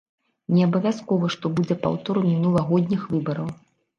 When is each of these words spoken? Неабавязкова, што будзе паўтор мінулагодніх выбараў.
Неабавязкова, 0.53 1.27
што 1.35 1.51
будзе 1.59 1.77
паўтор 1.85 2.21
мінулагодніх 2.31 3.07
выбараў. 3.13 3.55